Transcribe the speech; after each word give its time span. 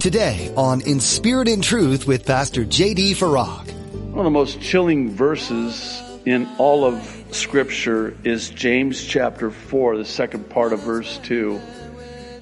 Today 0.00 0.52
on 0.56 0.80
In 0.82 1.00
Spirit 1.00 1.48
and 1.48 1.62
Truth 1.62 2.06
with 2.06 2.24
Pastor 2.24 2.64
J.D. 2.64 3.14
Farag. 3.14 3.68
One 4.10 4.18
of 4.18 4.24
the 4.24 4.30
most 4.30 4.60
chilling 4.60 5.10
verses 5.10 6.00
in 6.24 6.48
all 6.56 6.84
of 6.84 7.02
Scripture 7.32 8.16
is 8.22 8.48
James 8.48 9.04
chapter 9.04 9.50
4, 9.50 9.96
the 9.96 10.04
second 10.04 10.50
part 10.50 10.72
of 10.72 10.80
verse 10.80 11.18
2. 11.24 11.60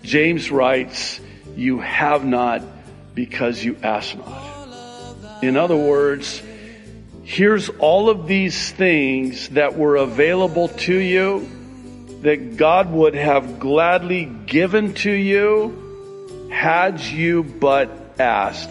James 0.03 0.51
writes, 0.51 1.19
You 1.57 1.79
have 1.79 2.27
not 2.27 2.63
because 3.15 3.65
you 3.65 3.79
ask 3.83 4.15
not. 4.19 5.43
In 5.43 5.57
other 5.57 5.77
words, 5.77 6.43
here's 7.23 7.71
all 7.71 8.11
of 8.11 8.27
these 8.27 8.71
things 8.73 9.49
that 9.51 9.79
were 9.79 9.97
available 9.97 10.69
to 10.69 10.95
you 10.95 11.49
that 12.21 12.59
God 12.59 12.93
would 12.93 13.15
have 13.15 13.59
gladly 13.59 14.27
given 14.27 14.93
to 14.95 15.11
you 15.11 15.86
had 16.51 17.01
you 17.01 17.43
but 17.43 17.91
asked. 18.19 18.71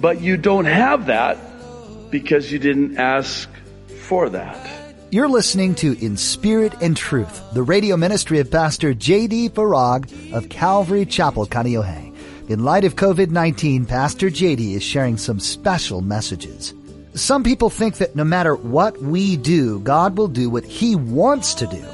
But 0.00 0.20
you 0.20 0.36
don't 0.36 0.66
have 0.66 1.06
that 1.06 1.38
because 2.10 2.50
you 2.52 2.58
didn't 2.58 2.98
ask 2.98 3.48
for 4.02 4.28
that. 4.30 4.94
You're 5.10 5.28
listening 5.28 5.74
to 5.76 5.98
In 6.04 6.16
Spirit 6.16 6.74
and 6.82 6.96
Truth, 6.96 7.42
the 7.54 7.62
radio 7.62 7.96
ministry 7.96 8.40
of 8.40 8.50
Pastor 8.50 8.92
J.D. 8.92 9.50
Farag 9.50 10.34
of 10.34 10.50
Calvary 10.50 11.06
Chapel, 11.06 11.46
Kaneohe. 11.46 12.14
In 12.50 12.64
light 12.64 12.84
of 12.84 12.94
COVID-19, 12.94 13.88
Pastor 13.88 14.30
J.D. 14.30 14.74
is 14.74 14.82
sharing 14.82 15.16
some 15.16 15.40
special 15.40 16.02
messages. 16.02 16.74
Some 17.14 17.42
people 17.42 17.70
think 17.70 17.96
that 17.96 18.16
no 18.16 18.24
matter 18.24 18.54
what 18.54 19.00
we 19.02 19.36
do, 19.36 19.80
God 19.80 20.16
will 20.16 20.28
do 20.28 20.48
what 20.50 20.64
He 20.64 20.94
wants 20.94 21.54
to 21.54 21.66
do. 21.66 21.84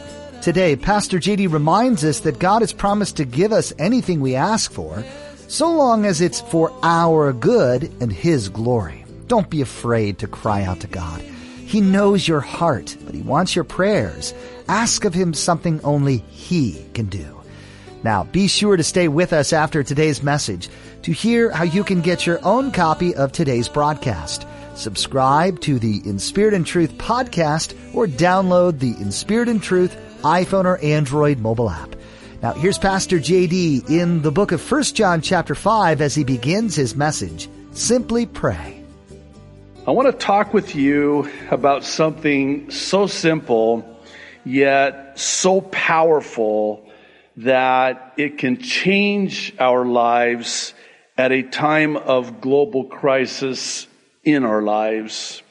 Today, 0.44 0.76
Pastor 0.76 1.18
JD 1.18 1.50
reminds 1.50 2.04
us 2.04 2.20
that 2.20 2.38
God 2.38 2.60
has 2.60 2.74
promised 2.74 3.16
to 3.16 3.24
give 3.24 3.50
us 3.50 3.72
anything 3.78 4.20
we 4.20 4.34
ask 4.34 4.70
for, 4.70 5.02
so 5.48 5.72
long 5.72 6.04
as 6.04 6.20
it's 6.20 6.42
for 6.42 6.70
our 6.82 7.32
good 7.32 7.90
and 8.02 8.12
His 8.12 8.50
glory. 8.50 9.06
Don't 9.26 9.48
be 9.48 9.62
afraid 9.62 10.18
to 10.18 10.26
cry 10.26 10.64
out 10.64 10.80
to 10.80 10.86
God. 10.86 11.22
He 11.22 11.80
knows 11.80 12.28
your 12.28 12.40
heart, 12.40 12.94
but 13.06 13.14
He 13.14 13.22
wants 13.22 13.56
your 13.56 13.64
prayers. 13.64 14.34
Ask 14.68 15.06
of 15.06 15.14
Him 15.14 15.32
something 15.32 15.80
only 15.82 16.18
He 16.18 16.84
can 16.92 17.06
do. 17.06 17.40
Now, 18.02 18.24
be 18.24 18.46
sure 18.46 18.76
to 18.76 18.84
stay 18.84 19.08
with 19.08 19.32
us 19.32 19.54
after 19.54 19.82
today's 19.82 20.22
message 20.22 20.68
to 21.04 21.12
hear 21.12 21.52
how 21.52 21.64
you 21.64 21.84
can 21.84 22.02
get 22.02 22.26
your 22.26 22.38
own 22.44 22.70
copy 22.70 23.14
of 23.14 23.32
today's 23.32 23.70
broadcast. 23.70 24.46
Subscribe 24.74 25.60
to 25.60 25.78
the 25.78 26.02
In 26.04 26.18
Spirit 26.18 26.52
and 26.52 26.66
Truth 26.66 26.98
podcast 26.98 27.72
or 27.94 28.06
download 28.06 28.78
the 28.78 28.94
In 29.00 29.10
Spirit 29.10 29.48
and 29.48 29.62
Truth 29.62 29.96
iPhone 30.24 30.64
or 30.64 30.78
Android 30.78 31.38
mobile 31.38 31.70
app. 31.70 31.94
Now 32.42 32.52
here's 32.54 32.78
Pastor 32.78 33.18
JD 33.18 33.88
in 33.90 34.22
the 34.22 34.32
book 34.32 34.52
of 34.52 34.70
1 34.70 34.82
John 34.84 35.20
chapter 35.20 35.54
5 35.54 36.00
as 36.00 36.14
he 36.14 36.24
begins 36.24 36.74
his 36.74 36.96
message. 36.96 37.48
Simply 37.72 38.26
pray. 38.26 38.82
I 39.86 39.90
want 39.90 40.10
to 40.10 40.16
talk 40.16 40.54
with 40.54 40.74
you 40.74 41.30
about 41.50 41.84
something 41.84 42.70
so 42.70 43.06
simple 43.06 43.84
yet 44.44 45.18
so 45.18 45.60
powerful 45.60 46.88
that 47.36 48.14
it 48.16 48.38
can 48.38 48.58
change 48.58 49.54
our 49.58 49.84
lives 49.84 50.74
at 51.16 51.32
a 51.32 51.42
time 51.42 51.96
of 51.96 52.40
global 52.40 52.84
crisis 52.84 53.86
in 54.22 54.44
our 54.44 54.62
lives. 54.62 55.42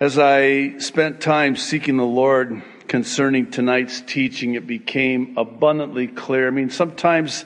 As 0.00 0.18
I 0.18 0.78
spent 0.78 1.20
time 1.20 1.56
seeking 1.56 1.96
the 1.96 2.04
Lord 2.04 2.62
concerning 2.88 3.50
tonight's 3.50 4.00
teaching, 4.00 4.54
it 4.54 4.66
became 4.66 5.36
abundantly 5.36 6.06
clear. 6.06 6.46
I 6.48 6.50
mean, 6.50 6.70
sometimes 6.70 7.44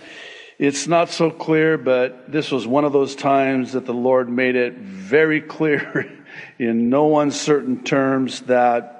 it's 0.58 0.86
not 0.86 1.08
so 1.10 1.30
clear, 1.30 1.78
but 1.78 2.30
this 2.30 2.50
was 2.50 2.66
one 2.66 2.84
of 2.84 2.92
those 2.92 3.14
times 3.14 3.72
that 3.72 3.86
the 3.86 3.94
Lord 3.94 4.28
made 4.28 4.56
it 4.56 4.74
very 4.74 5.40
clear 5.56 6.10
in 6.58 6.90
no 6.90 7.20
uncertain 7.20 7.84
terms 7.84 8.40
that 8.42 8.98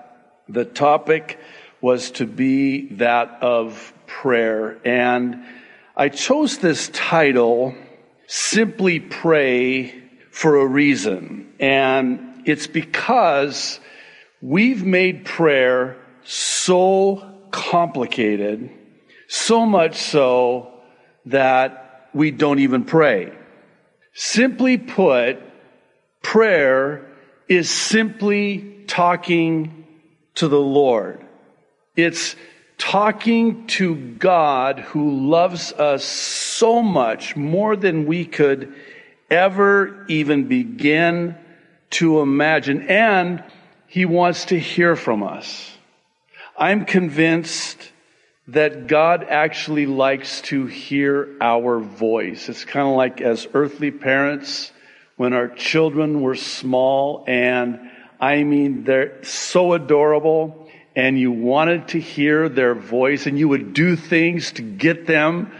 the 0.49 0.65
topic 0.65 1.39
was 1.81 2.11
to 2.13 2.27
be 2.27 2.89
that 2.95 3.39
of 3.41 3.93
prayer. 4.07 4.79
And 4.85 5.45
I 5.97 6.09
chose 6.09 6.59
this 6.59 6.91
title, 6.93 7.75
Simply 8.27 9.01
Pray, 9.01 9.95
for 10.31 10.57
a 10.57 10.67
reason. 10.67 11.53
And 11.59 12.43
it's 12.45 12.67
because 12.67 13.81
we've 14.41 14.85
made 14.85 15.25
prayer 15.25 15.97
so 16.29 17.23
complicated, 17.51 18.71
so 19.29 19.65
much 19.65 19.97
so 19.97 20.71
that 21.25 22.11
we 22.13 22.31
don't 22.31 22.59
even 22.59 22.85
pray. 22.85 23.33
Simply 24.13 24.77
put, 24.77 25.39
prayer 26.23 27.11
is 27.49 27.71
simply 27.71 28.85
talking 28.87 29.87
to 30.35 30.49
the 30.49 30.61
Lord. 30.61 31.25
It's 31.97 32.37
talking 32.77 33.67
to 33.69 33.95
God 33.95 34.81
who 34.81 35.29
loves 35.31 35.73
us 35.73 36.05
so 36.05 36.83
much 36.83 37.37
more 37.37 37.75
than 37.75 38.05
we 38.05 38.27
could 38.27 38.75
ever 39.31 40.05
even 40.09 40.47
begin 40.47 41.37
to 41.91 42.21
imagine. 42.21 42.83
And 42.83 43.43
He 43.87 44.05
wants 44.05 44.47
to 44.47 44.59
hear 44.59 44.95
from 44.95 45.23
us. 45.23 45.78
I'm 46.59 46.87
convinced 46.87 47.93
that 48.49 48.89
God 48.89 49.25
actually 49.29 49.87
likes 49.87 50.41
to 50.43 50.67
hear 50.67 51.37
our 51.41 51.79
voice. 51.79 52.49
It's 52.49 52.65
kind 52.65 52.89
of 52.89 52.97
like 52.97 53.21
as 53.21 53.47
earthly 53.55 53.93
parents 53.93 54.73
when 55.17 55.35
our 55.35 55.47
children 55.47 56.21
were 56.21 56.35
small 56.35 57.25
and 57.29 57.79
I 58.21 58.43
mean, 58.43 58.83
they're 58.83 59.23
so 59.23 59.75
adorable 59.75 60.69
and 60.97 61.17
you 61.17 61.31
wanted 61.31 61.89
to 61.89 62.01
hear 62.01 62.49
their 62.49 62.75
voice 62.75 63.27
and 63.27 63.39
you 63.39 63.49
would 63.49 63.73
do 63.73 63.95
things 63.95 64.51
to 64.53 64.63
get 64.63 65.07
them 65.07 65.53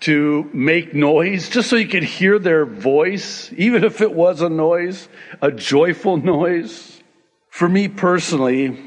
to 0.00 0.48
make 0.54 0.94
noise 0.94 1.50
just 1.50 1.68
so 1.68 1.76
you 1.76 1.88
could 1.88 2.02
hear 2.02 2.38
their 2.38 2.64
voice, 2.64 3.52
even 3.58 3.84
if 3.84 4.00
it 4.00 4.12
was 4.14 4.40
a 4.40 4.48
noise, 4.48 5.06
a 5.42 5.52
joyful 5.52 6.16
noise. 6.16 7.02
For 7.50 7.68
me 7.68 7.88
personally, 7.88 8.78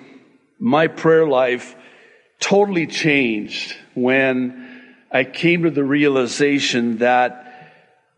my 0.59 0.87
prayer 0.87 1.25
life 1.25 1.75
totally 2.39 2.87
changed 2.87 3.75
when 3.93 4.83
I 5.11 5.23
came 5.23 5.63
to 5.63 5.71
the 5.71 5.83
realization 5.83 6.97
that 6.97 7.71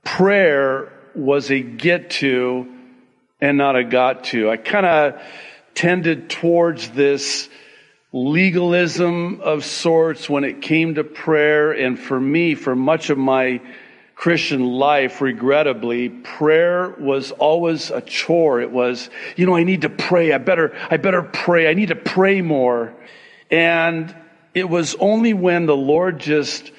prayer 0.03 0.91
was 1.15 1.51
a 1.51 1.61
get 1.61 2.09
to 2.11 2.67
and 3.39 3.57
not 3.57 3.75
a 3.75 3.83
got 3.83 4.25
to. 4.25 4.49
I 4.49 4.57
kind 4.57 4.85
of 4.85 5.21
tended 5.73 6.29
towards 6.29 6.89
this 6.89 7.49
legalism 8.13 9.39
of 9.41 9.63
sorts 9.63 10.29
when 10.29 10.43
it 10.43 10.61
came 10.61 10.95
to 10.95 11.03
prayer. 11.03 11.71
And 11.71 11.97
for 11.97 12.19
me, 12.19 12.55
for 12.55 12.75
much 12.75 13.09
of 13.09 13.17
my 13.17 13.61
Christian 14.21 14.63
life, 14.63 15.19
regrettably, 15.19 16.09
prayer 16.09 16.93
was 16.99 17.31
always 17.31 17.89
a 17.89 18.01
chore. 18.01 18.61
It 18.61 18.69
was, 18.69 19.09
you 19.35 19.47
know, 19.47 19.55
I 19.55 19.63
need 19.63 19.81
to 19.81 19.89
pray. 19.89 20.31
I 20.31 20.37
better, 20.37 20.77
I 20.91 20.97
better 20.97 21.23
pray. 21.23 21.67
I 21.67 21.73
need 21.73 21.87
to 21.87 21.95
pray 21.95 22.43
more. 22.43 22.93
And 23.49 24.15
it 24.53 24.69
was 24.69 24.93
only 24.99 25.33
when 25.33 25.65
the 25.65 25.75
Lord 25.75 26.19
just 26.19 26.71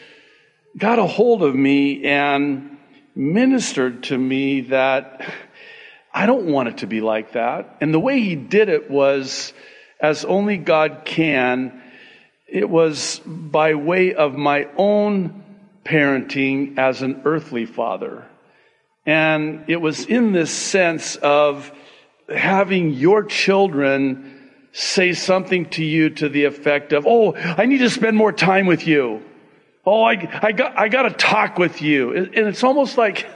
got 0.79 1.01
a 1.01 1.05
hold 1.05 1.43
of 1.43 1.53
me 1.53 2.05
and 2.05 2.79
ministered 3.17 4.05
to 4.05 4.17
me 4.17 4.61
that 4.61 5.29
I 6.15 6.27
don't 6.27 6.47
want 6.47 6.69
it 6.69 6.79
to 6.79 6.87
be 6.87 7.01
like 7.01 7.33
that. 7.33 7.79
And 7.81 7.93
the 7.93 7.99
way 7.99 8.21
he 8.21 8.37
did 8.37 8.69
it 8.69 8.89
was 8.89 9.53
as 9.99 10.25
only 10.25 10.59
God 10.59 11.03
can. 11.05 11.83
It 12.47 12.71
was 12.71 13.21
by 13.27 13.75
way 13.75 14.15
of 14.15 14.37
my 14.37 14.69
own 14.77 15.42
parenting 15.85 16.79
as 16.79 17.03
an 17.03 17.23
earthly 17.25 17.67
father. 17.67 18.27
And 19.05 19.65
it 19.69 19.81
was 19.81 20.07
in 20.07 20.33
this 20.33 20.51
sense 20.51 21.17
of 21.17 21.73
having 22.29 22.91
your 22.91 23.25
children 23.25 24.39
say 24.73 25.13
something 25.13 25.69
to 25.71 25.85
you 25.85 26.11
to 26.11 26.29
the 26.29 26.45
effect 26.45 26.93
of, 26.93 27.07
Oh, 27.07 27.35
I 27.35 27.67
need 27.67 27.79
to 27.79 27.91
spend 27.91 28.17
more 28.17 28.33
time 28.33 28.67
with 28.67 28.87
you. 28.87 29.23
Oh, 29.85 30.03
I, 30.03 30.13
I 30.43 30.53
got, 30.53 30.79
I 30.79 30.89
got 30.89 31.03
to 31.03 31.11
talk 31.11 31.59
with 31.59 31.83
you. 31.83 32.15
And 32.15 32.35
it's 32.35 32.63
almost 32.63 32.97
like, 32.97 33.27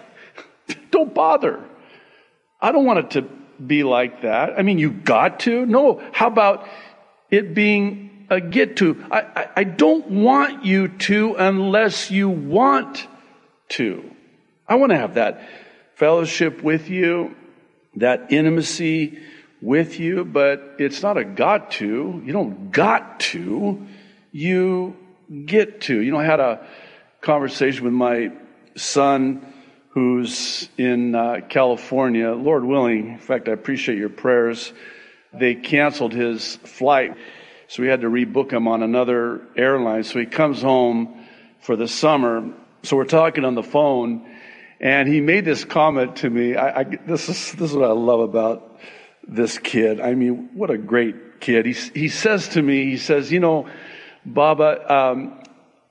don't 0.91 1.13
bother. 1.13 1.63
I 2.61 2.73
don't 2.73 2.85
want 2.85 3.01
it 3.01 3.11
to 3.13 3.23
be 3.65 3.83
like 3.83 4.23
that. 4.23 4.59
I 4.59 4.63
mean, 4.63 4.79
you 4.79 4.91
got 4.91 5.41
to. 5.41 5.67
No. 5.67 6.03
How 6.13 6.29
about 6.29 6.69
it 7.31 7.55
being 7.55 8.16
a 8.29 8.41
get 8.41 8.77
to. 8.79 9.05
I, 9.11 9.21
I, 9.21 9.49
I 9.57 9.65
don't 9.65 10.09
want 10.11 10.65
you 10.65 10.89
to 10.89 11.35
unless 11.35 12.11
you 12.11 12.29
want 12.29 13.07
to. 13.71 14.11
I 14.69 14.77
want 14.77 14.91
to 14.91 14.99
have 14.99 15.15
that 15.15 15.49
fellowship 15.95 16.63
with 16.63 16.89
you, 16.91 17.35
that 17.97 18.33
intimacy 18.33 19.19
with 19.61 19.99
you, 19.99 20.25
but 20.25 20.77
it's 20.79 21.03
not 21.03 21.17
a 21.17 21.25
got 21.25 21.73
to. 21.73 22.23
You 22.25 22.33
don't 22.33 22.71
got 22.71 23.21
to. 23.21 23.87
You 24.33 24.97
get 25.45 25.81
to. 25.83 26.01
You 26.01 26.13
know, 26.13 26.19
I 26.19 26.25
had 26.25 26.41
a 26.41 26.67
conversation 27.21 27.85
with 27.85 27.95
my 27.95 28.33
son 28.77 29.53
who's 29.91 30.69
in 30.77 31.15
uh, 31.15 31.41
California. 31.49 32.33
Lord 32.33 32.65
willing, 32.65 33.13
in 33.13 33.19
fact, 33.19 33.49
I 33.49 33.53
appreciate 33.53 33.99
your 33.99 34.11
prayers. 34.11 34.73
They 35.33 35.55
canceled 35.55 36.13
his 36.13 36.57
flight, 36.57 37.17
so 37.69 37.83
we 37.83 37.89
had 37.89 38.03
to 38.03 38.09
rebook 38.09 38.53
him 38.53 38.69
on 38.69 38.83
another 38.83 39.43
airline. 39.57 40.05
So 40.05 40.19
he 40.19 40.27
comes 40.27 40.63
home 40.63 41.27
for 41.61 41.77
the 41.77 41.89
summer. 41.89 42.53
So 42.83 42.97
we're 42.97 43.05
talking 43.05 43.45
on 43.45 43.55
the 43.55 43.63
phone, 43.63 44.25
and 44.81 45.09
he 45.09 45.21
made 45.21 45.45
this 45.45 45.65
comment 45.65 46.17
to 46.17 46.31
me. 46.31 46.55
I, 46.55 46.81
I, 46.81 46.85
this 46.85 47.29
is 47.29 47.53
this 47.53 47.71
is 47.71 47.77
what 47.77 47.89
I 47.89 47.93
love 47.93 48.21
about 48.21 48.79
this 49.27 49.59
kid. 49.59 50.01
I 50.01 50.15
mean, 50.15 50.51
what 50.55 50.71
a 50.71 50.79
great 50.79 51.41
kid. 51.41 51.67
He 51.67 51.73
he 51.73 52.09
says 52.09 52.49
to 52.51 52.63
me, 52.63 52.85
he 52.85 52.97
says, 52.97 53.33
you 53.33 53.41
know, 53.41 53.69
Baba, 54.25 54.95
um, 54.95 55.43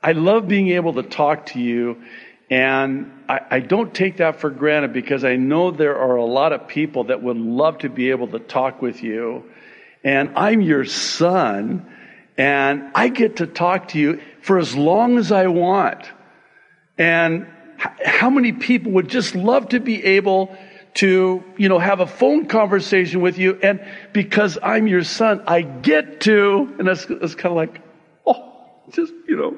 I 0.01 0.13
love 0.13 0.48
being 0.48 0.69
able 0.69 0.94
to 0.94 1.04
talk 1.04 1.48
to 1.48 1.60
you. 1.60 2.04
And 2.50 3.12
I, 3.27 3.39
I, 3.50 3.60
don't 3.60 3.92
take 3.92 4.18
that 4.18 4.39
for 4.39 4.51
granted 4.51 4.94
because 4.94 5.24
I 5.24 5.36
know 5.36 5.72
there 5.72 5.98
are 5.98 6.16
a 6.16 6.25
lot 6.25 6.54
of 6.54 6.68
people 6.68 7.06
that 7.06 7.24
would 7.24 7.38
love 7.38 7.80
to 7.80 7.89
be 7.89 8.12
able 8.12 8.27
to 8.27 8.38
talk 8.38 8.83
with 8.83 9.01
you. 9.01 9.45
And 10.05 10.33
I'm 10.35 10.61
your 10.61 10.85
son, 10.85 11.91
and 12.37 12.91
I 12.93 13.07
get 13.07 13.37
to 13.37 13.47
talk 13.47 13.87
to 13.89 13.99
you 13.99 14.21
for 14.41 14.59
as 14.59 14.75
long 14.75 15.17
as 15.17 15.31
I 15.31 15.47
want. 15.47 16.05
And 16.95 17.47
how 18.05 18.29
many 18.29 18.51
people 18.51 18.91
would 18.93 19.09
just 19.09 19.33
love 19.33 19.69
to 19.69 19.79
be 19.79 20.05
able 20.05 20.55
to, 20.95 21.43
you 21.57 21.69
know, 21.69 21.79
have 21.79 22.01
a 22.01 22.05
phone 22.05 22.45
conversation 22.45 23.21
with 23.21 23.39
you? 23.39 23.57
And 23.63 23.83
because 24.13 24.59
I'm 24.61 24.85
your 24.85 25.03
son, 25.03 25.41
I 25.47 25.63
get 25.63 26.21
to, 26.21 26.75
and 26.77 26.87
that's, 26.87 27.05
kind 27.05 27.45
of 27.45 27.53
like, 27.53 27.81
oh, 28.27 28.69
just, 28.91 29.11
you 29.27 29.37
know, 29.37 29.57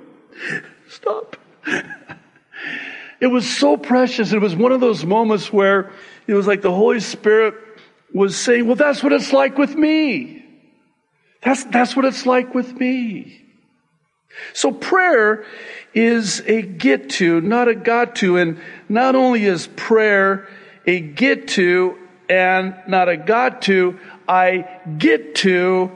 stop. 0.88 1.36
it 3.20 3.28
was 3.28 3.46
so 3.54 3.76
precious. 3.76 4.32
It 4.32 4.40
was 4.40 4.56
one 4.56 4.72
of 4.72 4.80
those 4.80 5.04
moments 5.04 5.52
where 5.52 5.92
it 6.26 6.36
was 6.36 6.48
like 6.48 6.62
the 6.62 6.72
Holy 6.72 7.02
Spirit 7.02 7.67
was 8.14 8.36
saying, 8.36 8.66
well, 8.66 8.76
that's 8.76 9.04
what 9.04 9.14
it's 9.14 9.34
like 9.34 9.58
with 9.58 9.76
me. 9.76 10.46
That's, 11.44 11.64
that's 11.66 11.96
what 11.96 12.06
it's 12.06 12.26
like 12.26 12.54
with 12.54 12.74
me. 12.80 13.44
So 14.54 14.72
prayer 14.72 15.46
is 15.94 16.42
a 16.42 16.62
get 16.62 17.10
to, 17.12 17.42
not 17.42 17.68
a 17.68 17.76
got 17.76 18.16
to. 18.18 18.38
And 18.38 18.60
not 18.90 19.16
only 19.16 19.46
is 19.46 19.68
prayer 19.76 20.48
a 20.86 21.00
get 21.00 21.50
to 21.50 21.98
and 22.30 22.76
not 22.88 23.10
a 23.10 23.18
got 23.18 23.62
to, 23.64 24.00
I 24.28 24.82
get 24.98 25.36
to 25.36 25.92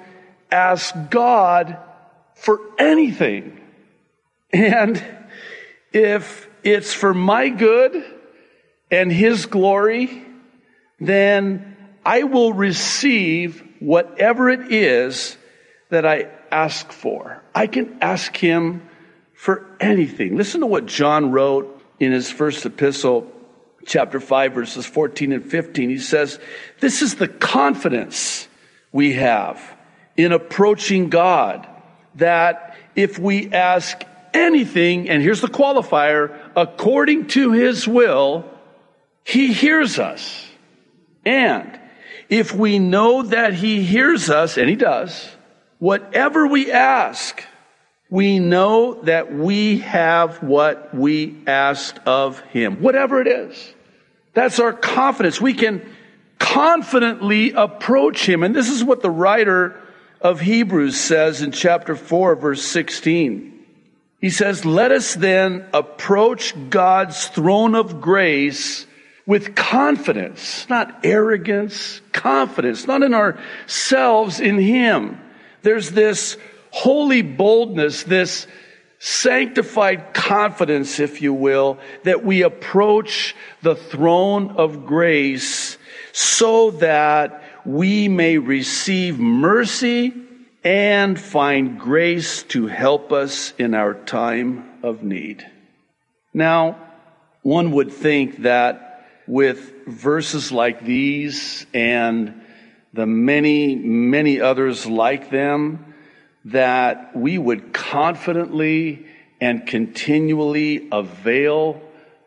ask 0.52 0.94
God 1.10 1.78
for 2.36 2.60
anything. 2.80 3.60
And 4.52 5.04
if 5.94 6.50
it's 6.64 6.94
for 6.94 7.14
my 7.14 7.50
good 7.50 8.04
and 8.90 9.12
His 9.12 9.46
glory, 9.46 10.26
then 11.00 11.71
I 12.06 12.24
will 12.24 12.54
receive 12.54 13.64
whatever 13.80 14.50
it 14.50 14.72
is 14.72 15.38
that 15.90 16.06
I 16.06 16.28
ask 16.52 16.92
for. 16.92 17.44
I 17.54 17.68
can 17.68 17.98
ask 18.02 18.36
Him 18.36 18.88
for 19.34 19.66
anything. 19.80 20.38
Listen 20.38 20.62
to 20.62 20.68
what 20.68 20.86
John 20.86 21.32
wrote 21.32 21.84
in 22.00 22.12
his 22.12 22.32
first 22.32 22.66
epistle, 22.66 23.32
chapter 23.86 24.20
5, 24.20 24.54
verses 24.54 24.86
14 24.86 25.32
and 25.32 25.46
15. 25.46 25.90
He 25.90 25.98
says, 25.98 26.40
This 26.80 27.02
is 27.02 27.16
the 27.16 27.28
confidence 27.28 28.48
we 28.92 29.14
have 29.14 29.60
in 30.16 30.32
approaching 30.32 31.10
God 31.10 31.68
that 32.16 32.76
if 32.96 33.18
we 33.18 33.52
ask 33.52 34.04
anything, 34.34 35.10
and 35.10 35.24
here's 35.24 35.42
the 35.42 35.48
qualifier, 35.48 36.38
according 36.56 37.28
to 37.30 37.52
his 37.52 37.88
will, 37.88 38.46
he 39.24 39.54
hears 39.54 39.98
us. 39.98 40.48
And 41.26 41.80
if 42.32 42.56
we 42.56 42.80
know 42.80 43.24
that 43.24 43.54
he 43.54 43.84
hears 43.84 44.30
us, 44.30 44.58
and 44.58 44.70
he 44.70 44.78
does, 44.78 45.30
whatever 45.80 46.48
we 46.48 46.72
ask, 46.72 47.44
we 48.10 48.40
know 48.40 49.02
that 49.04 49.34
we 49.34 49.80
have 49.80 50.42
what 50.42 50.96
we 50.96 51.44
asked 51.46 52.00
of 52.08 52.40
him, 52.40 52.82
whatever 52.82 53.20
it 53.20 53.28
is. 53.28 53.74
That's 54.34 54.60
our 54.60 54.72
confidence. 54.72 55.42
We 55.42 55.54
can 55.54 55.86
confidently 56.40 57.52
approach 57.52 58.28
him. 58.28 58.44
And 58.44 58.56
this 58.56 58.70
is 58.70 58.82
what 58.82 59.02
the 59.02 59.12
writer 59.12 59.78
of 60.22 60.40
Hebrews 60.40 60.98
says 60.98 61.42
in 61.42 61.52
chapter 61.52 61.98
4, 61.98 62.36
verse 62.38 62.64
16. 62.64 63.66
He 64.22 64.30
says, 64.30 64.64
let 64.64 64.92
us 64.94 65.16
then 65.16 65.66
approach 65.74 66.54
God's 66.70 67.28
throne 67.28 67.76
of 67.76 68.00
grace 68.00 68.86
with 69.26 69.56
confidence, 69.56 70.68
not 70.70 71.02
arrogance, 71.04 72.02
confidence, 72.12 72.88
not 72.88 73.04
in 73.04 73.14
ourselves, 73.14 74.40
in 74.40 74.58
Him. 74.58 75.20
There's 75.62 75.92
this 75.92 76.38
holy 76.72 77.22
boldness, 77.22 78.04
this 78.04 78.48
sanctified 79.00 80.14
confidence, 80.14 81.00
if 81.00 81.22
you 81.22 81.34
will, 81.34 81.80
that 82.04 82.24
we 82.24 82.44
approach 82.44 83.36
the 83.62 83.76
throne 83.76 84.52
of 84.52 84.86
grace 84.86 85.78
so 86.14 86.72
that 86.72 87.44
we 87.66 88.08
may 88.08 88.38
receive 88.38 89.20
mercy 89.20 90.14
and 90.64 91.20
find 91.20 91.80
grace 91.80 92.44
to 92.44 92.68
help 92.68 93.12
us 93.12 93.54
in 93.58 93.74
our 93.74 93.94
time 93.94 94.70
of 94.84 95.04
need. 95.04 95.46
Now, 96.34 96.78
one 97.42 97.72
would 97.72 97.92
think 97.92 98.44
that 98.44 98.91
with 99.32 99.88
verses 99.88 100.52
like 100.52 100.84
these 100.84 101.66
and 101.74 102.42
the 102.92 103.06
many, 103.06 103.78
many 103.78 104.42
others 104.42 104.86
like 104.86 105.30
them, 105.30 105.96
that 106.44 107.16
we 107.16 107.38
would 107.38 107.72
confidently 107.72 109.06
and 109.40 109.66
continually 109.66 110.90
avail 110.92 111.82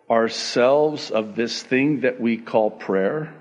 ourselves 0.09 1.11
of 1.11 1.37
this 1.37 1.63
thing 1.63 2.01
that 2.01 2.19
we 2.19 2.39
call 2.39 2.71
prayer. 2.71 3.35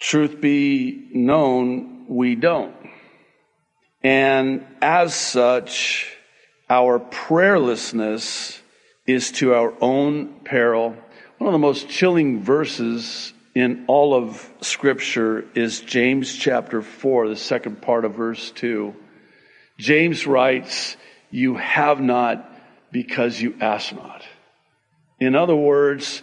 Truth 0.00 0.40
be 0.40 1.10
known, 1.12 2.06
we 2.08 2.34
don't. 2.34 2.74
And 4.02 4.64
as 4.80 5.14
such, 5.14 6.16
our 6.70 6.98
prayerlessness 6.98 8.58
is 9.06 9.32
to 9.32 9.52
our 9.52 9.74
own 9.82 10.40
peril. 10.44 10.96
One 11.38 11.48
of 11.48 11.52
the 11.52 11.58
most 11.58 11.90
chilling 11.90 12.42
verses 12.42 13.34
in 13.54 13.84
all 13.88 14.14
of 14.14 14.50
Scripture 14.62 15.44
is 15.54 15.82
James 15.82 16.34
chapter 16.34 16.80
4, 16.80 17.28
the 17.28 17.36
second 17.36 17.82
part 17.82 18.06
of 18.06 18.14
verse 18.14 18.50
2. 18.52 18.94
James 19.76 20.26
writes, 20.26 20.96
You 21.30 21.56
have 21.56 22.00
not 22.00 22.50
because 22.90 23.38
you 23.38 23.54
ask 23.60 23.94
not. 23.94 24.24
In 25.20 25.34
other 25.34 25.54
words, 25.54 26.22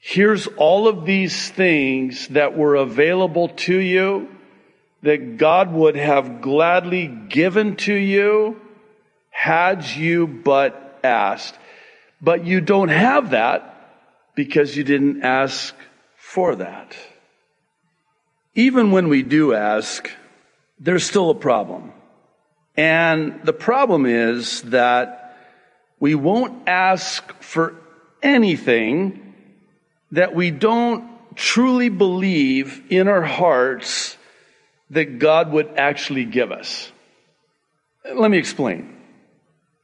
here's 0.00 0.48
all 0.48 0.88
of 0.88 1.06
these 1.06 1.50
things 1.50 2.26
that 2.28 2.56
were 2.56 2.74
available 2.74 3.50
to 3.50 3.76
you 3.76 4.28
that 5.02 5.36
God 5.36 5.72
would 5.72 5.94
have 5.94 6.40
gladly 6.40 7.06
given 7.06 7.76
to 7.76 7.94
you 7.94 8.60
had 9.30 9.86
you 9.86 10.26
but 10.26 10.98
asked. 11.04 11.56
But 12.20 12.44
you 12.44 12.60
don't 12.60 12.88
have 12.88 13.30
that 13.30 13.73
because 14.34 14.76
you 14.76 14.84
didn't 14.84 15.22
ask 15.22 15.74
for 16.16 16.56
that. 16.56 16.96
Even 18.54 18.90
when 18.92 19.08
we 19.08 19.22
do 19.22 19.54
ask, 19.54 20.10
there's 20.78 21.04
still 21.04 21.30
a 21.30 21.34
problem. 21.34 21.92
And 22.76 23.40
the 23.44 23.52
problem 23.52 24.06
is 24.06 24.62
that 24.62 25.36
we 26.00 26.14
won't 26.14 26.68
ask 26.68 27.32
for 27.40 27.74
anything 28.22 29.34
that 30.12 30.34
we 30.34 30.50
don't 30.50 31.36
truly 31.36 31.88
believe 31.88 32.82
in 32.90 33.08
our 33.08 33.22
hearts 33.22 34.16
that 34.90 35.18
God 35.18 35.52
would 35.52 35.68
actually 35.76 36.24
give 36.24 36.52
us. 36.52 36.90
Let 38.12 38.30
me 38.30 38.38
explain. 38.38 38.96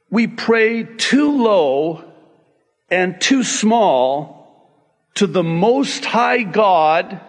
We 0.09 0.27
pray 0.27 0.83
too 0.83 1.43
low 1.43 2.03
and 2.89 3.19
too 3.19 3.43
small 3.43 4.40
to 5.15 5.27
the 5.27 5.43
most 5.43 6.05
high 6.05 6.43
God 6.43 7.19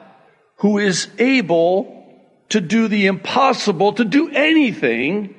who 0.57 0.79
is 0.79 1.09
able 1.19 2.03
to 2.51 2.61
do 2.61 2.87
the 2.89 3.07
impossible, 3.07 3.95
to 3.95 4.05
do 4.05 4.31
anything 4.31 5.35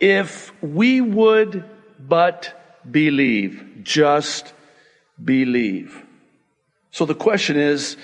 if 0.00 0.52
we 0.62 1.00
would 1.00 1.64
but 2.00 2.80
believe, 2.90 3.80
just 3.82 4.52
believe. 5.22 6.04
So 6.90 7.04
the 7.04 7.14
question 7.14 7.56
is, 7.56 7.96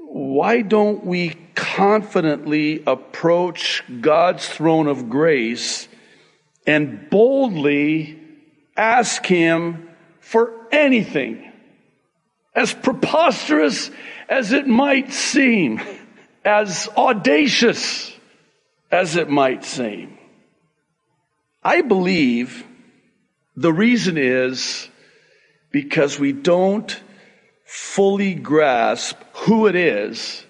why 0.00 0.62
don't 0.62 1.04
we 1.04 1.30
confidently 1.54 2.82
approach 2.86 3.82
God's 4.00 4.46
throne 4.46 4.86
of 4.86 5.08
grace 5.08 5.88
and 6.66 7.08
boldly 7.08 8.20
ask 8.76 9.24
Him 9.24 9.88
for 10.20 10.52
anything 10.70 11.51
as 12.54 12.72
preposterous 12.72 13.90
as 14.28 14.52
it 14.52 14.66
might 14.66 15.12
seem, 15.12 15.80
as 16.44 16.88
audacious 16.96 18.12
as 18.90 19.16
it 19.16 19.28
might 19.28 19.64
seem. 19.64 20.18
I 21.62 21.82
believe 21.82 22.64
the 23.56 23.72
reason 23.72 24.18
is 24.18 24.88
because 25.70 26.18
we 26.18 26.32
don't 26.32 27.00
fully 27.64 28.34
grasp 28.34 29.16
who 29.32 29.66
it 29.66 29.74
is 29.74 30.44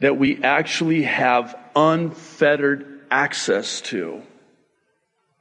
that 0.00 0.18
we 0.18 0.42
actually 0.42 1.02
have 1.02 1.58
unfettered 1.74 3.00
access 3.10 3.80
to. 3.80 4.22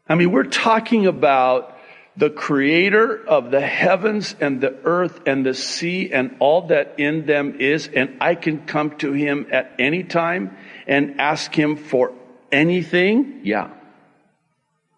I 0.07 0.15
mean, 0.15 0.31
we're 0.31 0.43
talking 0.43 1.05
about 1.05 1.72
the 2.15 2.29
creator 2.29 3.25
of 3.27 3.50
the 3.50 3.62
heavens 3.62 4.36
and 4.39 4.62
the 4.62 4.75
earth 4.84 5.22
and 5.25 5.46
the 5.46 5.53
sea 5.53 6.12
and 6.13 6.36
all 6.39 6.67
that 6.67 6.96
in 6.98 7.25
them 7.25 7.60
is, 7.60 7.88
and 7.88 8.17
I 8.22 8.36
can 8.36 8.65
come 8.65 8.98
to 8.98 9.13
him 9.13 9.48
at 9.51 9.74
any 9.79 10.03
time 10.03 10.55
and 10.86 11.20
ask 11.20 11.53
him 11.58 11.75
for 11.75 12.13
anything? 12.51 13.41
Yeah. 13.43 13.72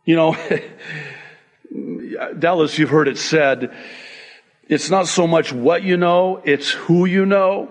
You 0.04 0.18
know, 0.18 0.38
Dallas, 2.38 2.78
you've 2.78 2.90
heard 2.90 3.08
it 3.08 3.18
said, 3.18 3.74
it's 4.68 4.90
not 4.90 5.08
so 5.08 5.26
much 5.26 5.54
what 5.54 5.84
you 5.84 5.96
know, 5.96 6.42
it's 6.44 6.72
who 6.72 7.06
you 7.06 7.26
know. 7.26 7.70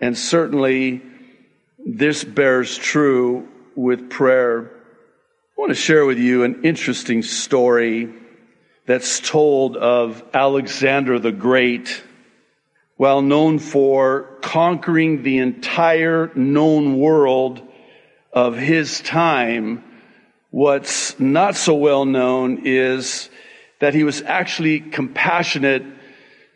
And 0.00 0.16
certainly 0.16 1.02
this 1.84 2.24
bears 2.24 2.78
true 2.78 3.48
with 3.74 4.08
prayer. 4.08 4.70
I 5.58 5.60
want 5.60 5.70
to 5.70 5.74
share 5.74 6.06
with 6.06 6.18
you 6.18 6.44
an 6.44 6.62
interesting 6.64 7.22
story 7.22 8.14
that's 8.90 9.20
told 9.20 9.76
of 9.76 10.20
Alexander 10.34 11.20
the 11.20 11.30
Great, 11.30 12.02
well 12.98 13.22
known 13.22 13.60
for 13.60 14.22
conquering 14.42 15.22
the 15.22 15.38
entire 15.38 16.32
known 16.34 16.98
world 16.98 17.62
of 18.32 18.56
his 18.56 19.00
time. 19.00 19.84
What's 20.50 21.20
not 21.20 21.54
so 21.54 21.74
well 21.74 22.04
known 22.04 22.62
is 22.66 23.30
that 23.78 23.94
he 23.94 24.02
was 24.02 24.22
actually 24.22 24.80
compassionate 24.80 25.84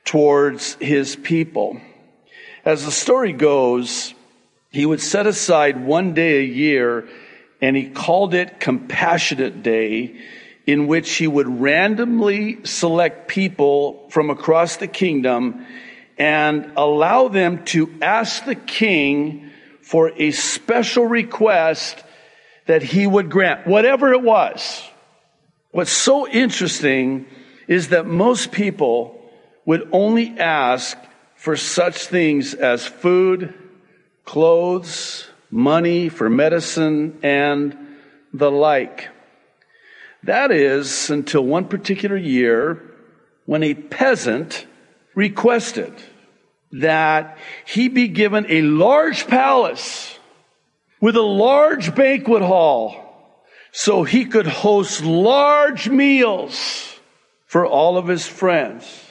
towards 0.04 0.74
his 0.80 1.14
people. 1.14 1.80
As 2.64 2.84
the 2.84 2.90
story 2.90 3.32
goes, 3.32 4.12
he 4.72 4.84
would 4.84 5.00
set 5.00 5.28
aside 5.28 5.86
one 5.86 6.14
day 6.14 6.40
a 6.40 6.44
year 6.44 7.08
and 7.60 7.76
he 7.76 7.90
called 7.90 8.34
it 8.34 8.58
Compassionate 8.58 9.62
Day, 9.62 10.20
in 10.66 10.86
which 10.86 11.14
he 11.16 11.26
would 11.26 11.60
randomly 11.60 12.64
select 12.64 13.28
people 13.28 14.08
from 14.10 14.30
across 14.30 14.76
the 14.76 14.88
kingdom 14.88 15.66
and 16.16 16.72
allow 16.76 17.28
them 17.28 17.64
to 17.64 17.92
ask 18.00 18.44
the 18.44 18.54
king 18.54 19.50
for 19.82 20.12
a 20.16 20.30
special 20.30 21.04
request 21.06 22.02
that 22.66 22.82
he 22.82 23.06
would 23.06 23.30
grant, 23.30 23.66
whatever 23.66 24.12
it 24.12 24.22
was. 24.22 24.82
What's 25.70 25.92
so 25.92 26.26
interesting 26.26 27.26
is 27.68 27.88
that 27.88 28.06
most 28.06 28.52
people 28.52 29.20
would 29.66 29.88
only 29.92 30.38
ask 30.38 30.96
for 31.34 31.56
such 31.56 32.06
things 32.06 32.54
as 32.54 32.86
food, 32.86 33.52
clothes, 34.24 35.26
money 35.50 36.08
for 36.08 36.30
medicine, 36.30 37.18
and 37.22 37.76
the 38.32 38.50
like. 38.50 39.08
That 40.24 40.50
is 40.50 41.10
until 41.10 41.42
one 41.42 41.66
particular 41.66 42.16
year 42.16 42.82
when 43.46 43.62
a 43.62 43.74
peasant 43.74 44.66
requested 45.14 45.92
that 46.72 47.38
he 47.66 47.88
be 47.88 48.08
given 48.08 48.46
a 48.48 48.62
large 48.62 49.26
palace 49.26 50.18
with 51.00 51.16
a 51.16 51.22
large 51.22 51.94
banquet 51.94 52.42
hall 52.42 53.44
so 53.70 54.02
he 54.02 54.24
could 54.24 54.46
host 54.46 55.04
large 55.04 55.88
meals 55.88 56.98
for 57.46 57.66
all 57.66 57.98
of 57.98 58.08
his 58.08 58.26
friends. 58.26 59.04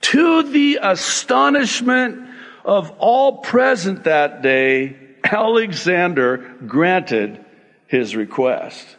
To 0.00 0.42
the 0.42 0.78
astonishment 0.82 2.28
of 2.64 2.90
all 2.98 3.38
present 3.38 4.04
that 4.04 4.42
day, 4.42 4.96
Alexander 5.22 6.56
granted 6.66 7.44
his 7.88 8.16
request. 8.16 8.96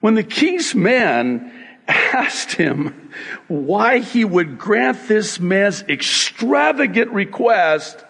When 0.00 0.14
the 0.14 0.22
king's 0.22 0.74
men 0.74 1.52
asked 1.88 2.52
him 2.52 3.10
why 3.48 3.98
he 3.98 4.24
would 4.24 4.58
grant 4.58 5.08
this 5.08 5.40
man's 5.40 5.82
extravagant 5.82 7.10
request, 7.10 8.04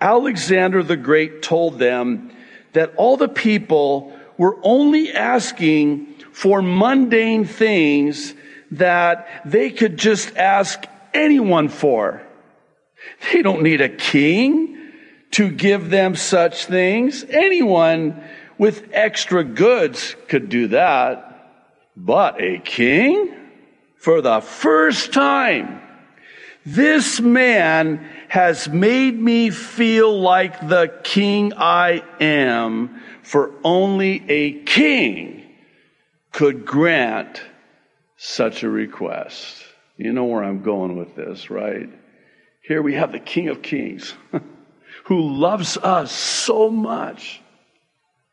Alexander 0.00 0.82
the 0.82 0.96
Great 0.96 1.42
told 1.42 1.78
them 1.78 2.32
that 2.72 2.94
all 2.96 3.16
the 3.16 3.28
people 3.28 4.12
were 4.38 4.58
only 4.62 5.12
asking 5.12 6.14
for 6.32 6.62
mundane 6.62 7.44
things 7.44 8.34
that 8.72 9.28
they 9.44 9.70
could 9.70 9.98
just 9.98 10.36
ask 10.36 10.84
anyone 11.12 11.68
for. 11.68 12.22
They 13.32 13.42
don't 13.42 13.62
need 13.62 13.80
a 13.80 13.88
king 13.88 14.76
to 15.32 15.50
give 15.50 15.90
them 15.90 16.16
such 16.16 16.66
things. 16.66 17.24
Anyone 17.28 18.22
with 18.60 18.90
extra 18.92 19.42
goods 19.42 20.14
could 20.28 20.50
do 20.50 20.68
that. 20.68 21.50
But 21.96 22.38
a 22.42 22.58
king? 22.58 23.34
For 23.96 24.20
the 24.20 24.42
first 24.42 25.14
time, 25.14 25.80
this 26.66 27.20
man 27.20 28.06
has 28.28 28.68
made 28.68 29.18
me 29.18 29.48
feel 29.48 30.20
like 30.20 30.68
the 30.68 30.92
king 31.02 31.54
I 31.54 32.02
am 32.20 33.00
for 33.22 33.50
only 33.64 34.22
a 34.28 34.62
king 34.64 35.42
could 36.30 36.66
grant 36.66 37.40
such 38.18 38.62
a 38.62 38.68
request. 38.68 39.64
You 39.96 40.12
know 40.12 40.26
where 40.26 40.44
I'm 40.44 40.62
going 40.62 40.98
with 40.98 41.16
this, 41.16 41.48
right? 41.48 41.88
Here 42.62 42.82
we 42.82 42.92
have 42.92 43.12
the 43.12 43.20
King 43.20 43.48
of 43.48 43.62
Kings 43.62 44.12
who 45.04 45.34
loves 45.38 45.78
us 45.78 46.12
so 46.12 46.68
much. 46.68 47.40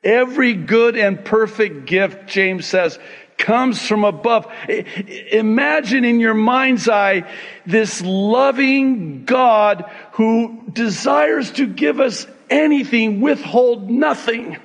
Every 0.08 0.54
good 0.54 0.96
and 0.96 1.26
perfect 1.26 1.86
gift, 1.86 2.28
James 2.28 2.66
says, 2.66 2.98
comes 3.38 3.86
from 3.86 4.06
above. 4.06 4.48
Imagine 4.70 6.06
in 6.06 6.22
your 6.22 6.34
mind's 6.34 6.88
eye 6.88 7.30
this 7.66 8.02
loving 8.02 9.26
God 9.26 9.92
who 10.14 10.64
desires 10.72 11.52
to 11.52 11.68
give 11.68 12.00
us 12.00 12.26
anything, 12.50 13.20
withhold 13.20 13.90
nothing 13.90 14.56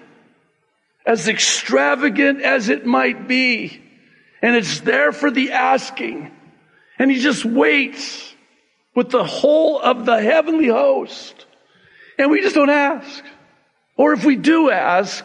as 1.04 1.26
extravagant 1.26 2.40
as 2.40 2.68
it 2.68 2.86
might 2.86 3.26
be. 3.26 3.82
And 4.42 4.54
it's 4.54 4.78
there 4.78 5.10
for 5.10 5.32
the 5.32 5.50
asking. 5.50 6.30
And 7.00 7.10
he 7.10 7.18
just 7.18 7.44
waits 7.44 8.32
with 8.94 9.10
the 9.10 9.24
whole 9.24 9.80
of 9.80 10.06
the 10.06 10.22
heavenly 10.22 10.68
host. 10.68 11.46
And 12.16 12.30
we 12.30 12.42
just 12.42 12.54
don't 12.54 12.70
ask. 12.70 13.24
Or 13.96 14.12
if 14.12 14.24
we 14.24 14.36
do 14.36 14.70
ask, 14.70 15.24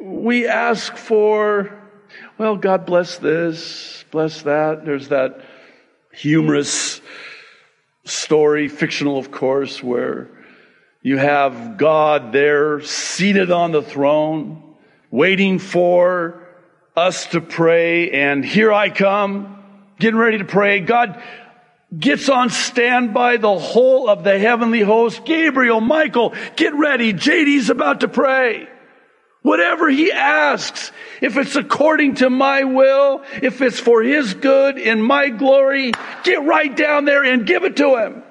we 0.00 0.46
ask 0.46 0.96
for, 0.96 1.78
well, 2.38 2.56
God 2.56 2.86
bless 2.86 3.18
this, 3.18 4.04
bless 4.10 4.42
that. 4.42 4.84
There's 4.84 5.08
that 5.08 5.40
humorous 6.12 7.00
story, 8.04 8.68
fictional 8.68 9.18
of 9.18 9.30
course, 9.30 9.82
where 9.82 10.28
you 11.02 11.18
have 11.18 11.76
God 11.76 12.32
there 12.32 12.80
seated 12.80 13.50
on 13.50 13.72
the 13.72 13.82
throne 13.82 14.62
waiting 15.10 15.58
for 15.58 16.48
us 16.96 17.26
to 17.26 17.40
pray. 17.40 18.10
And 18.10 18.44
here 18.44 18.72
I 18.72 18.88
come, 18.90 19.62
getting 19.98 20.18
ready 20.18 20.38
to 20.38 20.44
pray. 20.44 20.80
God 20.80 21.22
gets 21.98 22.28
on 22.28 22.50
standby 22.50 23.36
the 23.36 23.58
whole 23.58 24.08
of 24.08 24.24
the 24.24 24.38
heavenly 24.38 24.80
host. 24.80 25.24
Gabriel, 25.24 25.80
Michael, 25.80 26.34
get 26.56 26.74
ready. 26.74 27.12
JD's 27.12 27.70
about 27.70 28.00
to 28.00 28.08
pray. 28.08 28.68
Whatever 29.42 29.90
he 29.90 30.12
asks, 30.12 30.92
if 31.20 31.36
it's 31.36 31.56
according 31.56 32.16
to 32.16 32.30
my 32.30 32.64
will, 32.64 33.22
if 33.42 33.60
it's 33.60 33.80
for 33.80 34.02
his 34.02 34.34
good 34.34 34.78
in 34.78 35.02
my 35.02 35.30
glory, 35.30 35.92
get 36.22 36.44
right 36.44 36.74
down 36.74 37.04
there 37.04 37.24
and 37.24 37.44
give 37.44 37.64
it 37.64 37.76
to 37.76 37.96
him. 37.96 38.22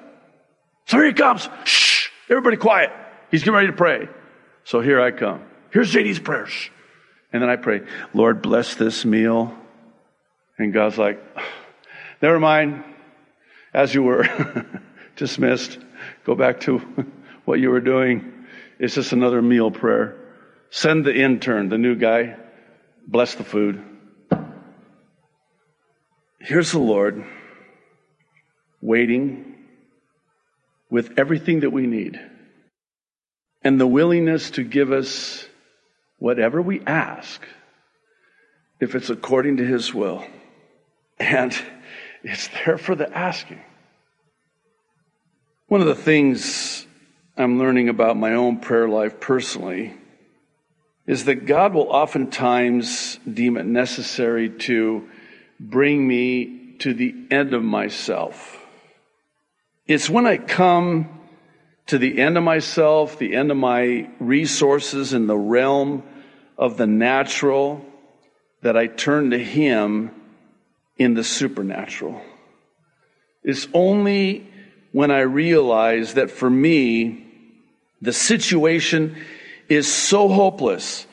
So 0.86 0.96
here 0.96 1.06
he 1.06 1.12
comes. 1.12 1.48
Shh, 1.64 2.08
everybody 2.30 2.56
quiet. 2.56 2.90
He's 3.30 3.42
getting 3.42 3.54
ready 3.54 3.66
to 3.68 3.72
pray. 3.74 4.08
So 4.64 4.80
here 4.80 5.00
I 5.00 5.10
come. 5.10 5.44
Here's 5.70 5.92
JD's 5.92 6.18
prayers. 6.18 6.70
And 7.32 7.42
then 7.42 7.50
I 7.50 7.56
pray, 7.56 7.82
Lord, 8.14 8.42
bless 8.42 8.74
this 8.74 9.04
meal. 9.04 9.56
And 10.58 10.72
God's 10.72 10.98
like, 10.98 11.22
never 12.20 12.40
mind. 12.40 12.84
As 13.74 13.94
you 13.94 14.02
were 14.02 14.26
dismissed, 15.16 15.78
go 16.24 16.34
back 16.34 16.60
to 16.60 16.78
what 17.44 17.58
you 17.58 17.70
were 17.70 17.80
doing. 17.80 18.46
It's 18.78 18.94
just 18.94 19.12
another 19.12 19.40
meal 19.40 19.70
prayer. 19.70 20.16
Send 20.70 21.04
the 21.04 21.14
intern, 21.14 21.68
the 21.68 21.78
new 21.78 21.94
guy, 21.94 22.36
bless 23.06 23.34
the 23.34 23.44
food. 23.44 23.82
Here's 26.40 26.72
the 26.72 26.78
Lord 26.78 27.24
waiting 28.80 29.54
with 30.90 31.18
everything 31.18 31.60
that 31.60 31.70
we 31.70 31.86
need 31.86 32.20
and 33.62 33.80
the 33.80 33.86
willingness 33.86 34.50
to 34.52 34.64
give 34.64 34.90
us 34.90 35.46
whatever 36.18 36.60
we 36.60 36.80
ask 36.84 37.40
if 38.80 38.94
it's 38.94 39.08
according 39.08 39.58
to 39.58 39.64
His 39.64 39.94
will. 39.94 40.24
And 41.18 41.56
it's 42.22 42.48
there 42.48 42.78
for 42.78 42.94
the 42.94 43.12
asking. 43.16 43.60
One 45.68 45.80
of 45.80 45.86
the 45.86 45.94
things 45.94 46.86
I'm 47.36 47.58
learning 47.58 47.88
about 47.88 48.16
my 48.16 48.34
own 48.34 48.58
prayer 48.58 48.88
life 48.88 49.20
personally 49.20 49.94
is 51.06 51.24
that 51.24 51.46
God 51.46 51.74
will 51.74 51.88
oftentimes 51.88 53.18
deem 53.30 53.56
it 53.56 53.66
necessary 53.66 54.50
to 54.50 55.08
bring 55.58 56.06
me 56.06 56.74
to 56.78 56.94
the 56.94 57.14
end 57.30 57.54
of 57.54 57.62
myself. 57.62 58.58
It's 59.86 60.08
when 60.08 60.26
I 60.26 60.36
come 60.36 61.08
to 61.86 61.98
the 61.98 62.20
end 62.20 62.36
of 62.36 62.44
myself, 62.44 63.18
the 63.18 63.34
end 63.34 63.50
of 63.50 63.56
my 63.56 64.08
resources 64.20 65.12
in 65.12 65.26
the 65.26 65.36
realm 65.36 66.02
of 66.56 66.76
the 66.76 66.86
natural, 66.86 67.84
that 68.62 68.76
I 68.76 68.86
turn 68.86 69.30
to 69.30 69.38
Him 69.38 70.10
in 71.02 71.14
the 71.14 71.24
supernatural. 71.24 72.20
It's 73.42 73.66
only 73.74 74.48
when 74.92 75.10
I 75.10 75.20
realize 75.20 76.14
that 76.14 76.30
for 76.30 76.48
me, 76.48 77.26
the 78.00 78.12
situation 78.12 79.16
is 79.68 79.92
so 79.92 80.28
hopeless, 80.28 81.06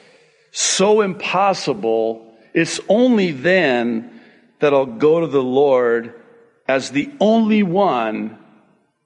so 0.52 1.02
impossible, 1.02 2.34
it's 2.54 2.80
only 2.90 3.32
then 3.32 4.22
that 4.60 4.74
I'll 4.74 4.86
go 4.86 5.22
to 5.22 5.28
the 5.28 5.44
Lord 5.44 6.14
as 6.68 6.92
the 6.92 7.12
only 7.20 7.64
one 7.64 8.38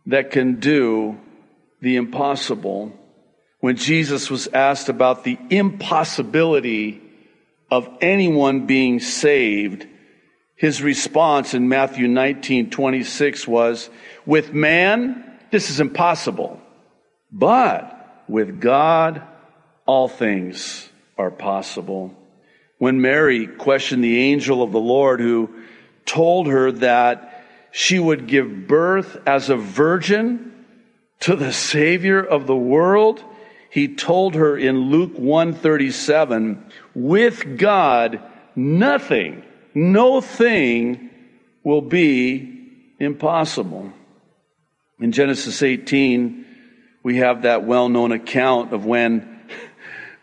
that 0.08 0.32
can 0.32 0.60
do 0.60 1.20
the 1.82 1.96
impossible. 1.98 2.92
When 3.60 3.76
Jesus 3.76 4.30
was 4.30 4.48
asked 4.48 4.90
about 4.90 5.24
the 5.24 5.38
impossibility 5.50 7.02
of 7.70 7.88
anyone 8.02 8.66
being 8.66 9.00
saved, 9.00 9.88
his 10.64 10.82
response 10.82 11.54
in 11.54 11.68
Matthew 11.68 12.08
19, 12.08 12.70
26 12.70 13.46
was, 13.50 13.90
with 14.26 14.54
man, 14.54 15.38
this 15.52 15.70
is 15.70 15.82
impossible. 15.82 16.58
But 17.34 18.24
with 18.30 18.62
God, 18.62 19.22
all 19.86 20.08
things 20.08 20.88
are 21.18 21.32
possible. 21.32 22.16
When 22.78 23.02
Mary 23.02 23.46
questioned 23.46 24.06
the 24.06 24.18
angel 24.32 24.64
of 24.64 24.72
the 24.72 24.80
Lord 24.80 25.20
who 25.20 25.54
told 26.06 26.48
her 26.48 26.72
that 26.72 27.44
she 27.72 28.00
would 28.00 28.28
give 28.28 28.66
birth 28.66 29.18
as 29.28 29.50
a 29.50 29.58
virgin 29.58 30.66
to 31.20 31.36
the 31.36 31.52
Savior 31.52 32.24
of 32.24 32.48
the 32.48 32.56
world, 32.56 33.22
he 33.70 33.94
told 33.94 34.36
her 34.36 34.58
in 34.58 34.90
Luke 34.90 35.18
137, 35.20 36.64
with 36.96 37.58
God, 37.58 38.22
nothing, 38.56 39.44
no 39.76 40.22
thing 40.22 41.10
will 41.64 41.82
be 41.82 42.94
impossible. 43.00 43.92
In 45.00 45.12
Genesis 45.12 45.62
18, 45.62 46.46
we 47.04 47.18
have 47.18 47.42
that 47.44 47.66
well 47.66 47.90
known 47.90 48.12
account 48.12 48.74
of 48.74 48.86
when 48.86 49.42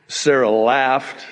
Sarah 0.08 0.50
laughed 0.50 1.24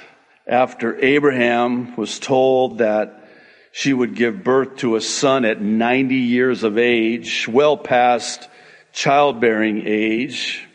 after 0.47 1.03
Abraham 1.03 1.97
was 1.97 2.19
told 2.19 2.79
that 2.79 3.29
she 3.73 3.93
would 3.93 4.15
give 4.15 4.43
birth 4.43 4.77
to 4.79 4.97
a 4.97 5.01
son 5.01 5.45
at 5.45 5.61
90 5.61 6.15
years 6.15 6.63
of 6.65 6.79
age, 6.79 7.47
well 7.47 7.77
past 7.77 8.49
childbearing 8.93 9.87
age. 9.87 10.67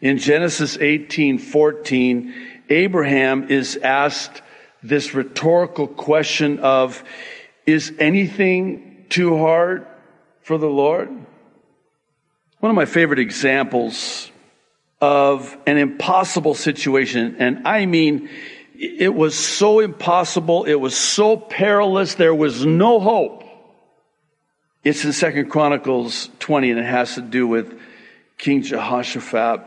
In 0.00 0.18
Genesis 0.18 0.78
18 0.78 1.38
14, 1.38 2.34
Abraham 2.70 3.50
is 3.50 3.76
asked 3.76 4.42
this 4.82 5.14
rhetorical 5.14 5.86
question 5.86 6.60
of, 6.60 7.02
Is 7.66 7.92
anything 7.98 9.06
too 9.08 9.36
hard 9.38 9.86
for 10.42 10.58
the 10.58 10.68
Lord? 10.68 11.08
One 12.60 12.70
of 12.70 12.76
my 12.76 12.86
favorite 12.86 13.18
examples 13.18 14.30
of 15.00 15.56
an 15.66 15.78
impossible 15.78 16.54
situation, 16.54 17.36
and 17.38 17.66
I 17.66 17.86
mean, 17.86 18.28
it 18.74 19.14
was 19.14 19.36
so 19.36 19.80
impossible, 19.80 20.64
it 20.64 20.74
was 20.74 20.96
so 20.96 21.36
perilous, 21.36 22.14
there 22.14 22.34
was 22.34 22.64
no 22.64 23.00
hope. 23.00 23.44
It's 24.84 25.04
in 25.04 25.12
Second 25.12 25.50
Chronicles 25.50 26.30
20, 26.38 26.70
and 26.70 26.80
it 26.80 26.86
has 26.86 27.16
to 27.16 27.20
do 27.20 27.46
with 27.46 27.78
King 28.38 28.62
Jehoshaphat. 28.62 29.60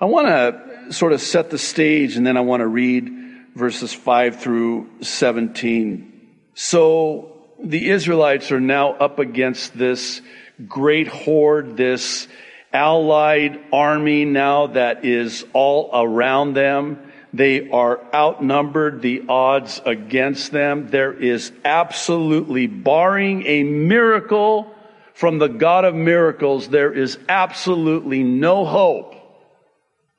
I 0.00 0.04
want 0.04 0.28
to 0.28 0.92
sort 0.92 1.12
of 1.12 1.20
set 1.20 1.50
the 1.50 1.58
stage, 1.58 2.16
and 2.16 2.26
then 2.26 2.36
I 2.36 2.40
want 2.40 2.60
to 2.60 2.66
read 2.66 3.17
verses 3.58 3.92
5 3.92 4.40
through 4.40 4.88
17. 5.00 6.28
So 6.54 7.36
the 7.62 7.90
Israelites 7.90 8.52
are 8.52 8.60
now 8.60 8.92
up 8.92 9.18
against 9.18 9.76
this 9.76 10.22
great 10.68 11.08
horde, 11.08 11.76
this 11.76 12.28
allied 12.72 13.60
army 13.72 14.24
now 14.24 14.68
that 14.68 15.04
is 15.04 15.44
all 15.52 15.90
around 15.92 16.54
them. 16.54 17.02
They 17.34 17.68
are 17.70 18.00
outnumbered, 18.14 19.02
the 19.02 19.24
odds 19.28 19.82
against 19.84 20.52
them. 20.52 20.88
There 20.88 21.12
is 21.12 21.52
absolutely, 21.64 22.68
barring 22.68 23.44
a 23.44 23.64
miracle 23.64 24.72
from 25.14 25.38
the 25.38 25.48
God 25.48 25.84
of 25.84 25.96
miracles, 25.96 26.68
there 26.68 26.92
is 26.92 27.18
absolutely 27.28 28.22
no 28.22 28.64
hope 28.64 29.16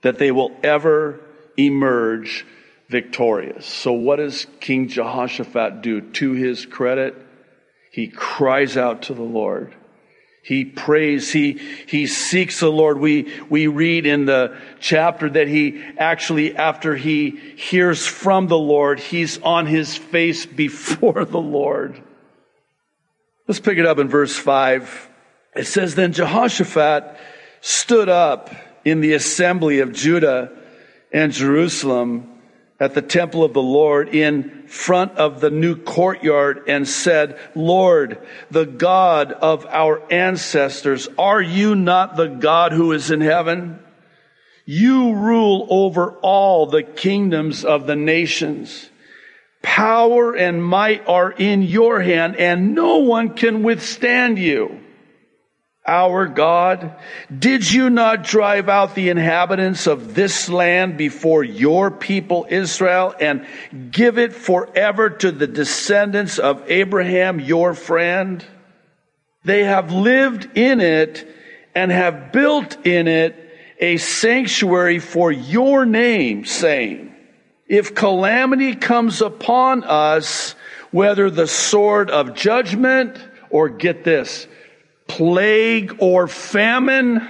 that 0.01 0.17
they 0.17 0.29
will 0.29 0.51
ever 0.61 1.21
emerge 1.57 2.45
victorious. 2.89 3.65
So 3.65 3.93
what 3.93 4.17
does 4.17 4.47
King 4.59 4.87
Jehoshaphat 4.87 5.81
do? 5.81 6.01
To 6.01 6.31
his 6.33 6.65
credit, 6.65 7.15
he 7.91 8.07
cries 8.07 8.75
out 8.75 9.03
to 9.03 9.13
the 9.13 9.21
Lord. 9.21 9.73
He 10.41 10.65
prays, 10.65 11.31
he, 11.31 11.59
he 11.85 12.07
seeks 12.07 12.61
the 12.61 12.71
Lord. 12.71 12.99
We, 12.99 13.31
we 13.49 13.67
read 13.67 14.07
in 14.07 14.25
the 14.25 14.57
chapter 14.79 15.29
that 15.29 15.47
he 15.47 15.83
actually, 15.97 16.55
after 16.55 16.95
he 16.95 17.31
hears 17.55 18.07
from 18.07 18.47
the 18.47 18.57
Lord, 18.57 18.99
he's 18.99 19.39
on 19.41 19.67
his 19.67 19.95
face 19.95 20.45
before 20.47 21.25
the 21.25 21.39
Lord. 21.39 22.01
Let's 23.47 23.59
pick 23.59 23.77
it 23.77 23.85
up 23.85 23.99
in 23.99 24.07
verse 24.07 24.35
5. 24.35 25.09
It 25.55 25.67
says, 25.67 25.93
Then 25.93 26.13
Jehoshaphat 26.13 27.17
stood 27.61 28.09
up 28.09 28.49
in 28.85 29.01
the 29.01 29.13
assembly 29.13 29.79
of 29.79 29.91
Judah 29.91 30.51
and 31.11 31.31
Jerusalem 31.31 32.38
at 32.79 32.93
the 32.93 33.01
temple 33.01 33.43
of 33.43 33.53
the 33.53 33.61
Lord 33.61 34.09
in 34.09 34.67
front 34.67 35.13
of 35.13 35.41
the 35.41 35.49
new 35.49 35.75
courtyard 35.75 36.63
and 36.67 36.87
said, 36.87 37.37
Lord, 37.55 38.25
the 38.49 38.65
God 38.65 39.33
of 39.33 39.65
our 39.65 40.01
ancestors, 40.11 41.09
are 41.17 41.41
you 41.41 41.75
not 41.75 42.15
the 42.15 42.27
God 42.27 42.71
who 42.71 42.93
is 42.93 43.11
in 43.11 43.21
heaven? 43.21 43.79
You 44.65 45.15
rule 45.15 45.67
over 45.69 46.13
all 46.21 46.67
the 46.67 46.83
kingdoms 46.83 47.65
of 47.65 47.87
the 47.87 47.95
nations. 47.95 48.89
Power 49.61 50.33
and 50.35 50.63
might 50.63 51.05
are 51.07 51.31
in 51.31 51.63
your 51.63 51.99
hand 51.99 52.37
and 52.37 52.75
no 52.75 52.99
one 52.99 53.35
can 53.35 53.63
withstand 53.63 54.39
you 54.39 54.79
our 55.89 56.27
God? 56.27 56.95
Did 57.35 57.69
you 57.69 57.89
not 57.89 58.23
drive 58.23 58.69
out 58.69 58.93
the 58.93 59.09
inhabitants 59.09 59.87
of 59.87 60.13
this 60.13 60.47
land 60.47 60.97
before 60.97 61.43
your 61.43 61.89
people 61.89 62.45
Israel 62.47 63.15
and 63.19 63.47
give 63.89 64.19
it 64.19 64.33
forever 64.33 65.09
to 65.09 65.31
the 65.31 65.47
descendants 65.47 66.37
of 66.37 66.69
Abraham, 66.69 67.39
your 67.39 67.73
friend? 67.73 68.45
They 69.43 69.63
have 69.63 69.91
lived 69.91 70.55
in 70.55 70.79
it 70.79 71.27
and 71.73 71.91
have 71.91 72.31
built 72.31 72.85
in 72.85 73.07
it 73.07 73.35
a 73.79 73.97
sanctuary 73.97 74.99
for 74.99 75.31
your 75.31 75.85
name, 75.85 76.45
saying, 76.45 77.15
if 77.67 77.95
calamity 77.95 78.75
comes 78.75 79.21
upon 79.21 79.83
us, 79.83 80.53
whether 80.91 81.29
the 81.29 81.47
sword 81.47 82.09
of 82.11 82.35
judgment 82.35 83.17
or 83.49 83.69
get 83.69 84.03
this, 84.03 84.47
plague 85.09 85.97
or 85.99 86.29
famine, 86.29 87.27